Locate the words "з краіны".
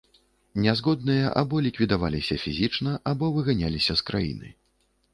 4.03-4.57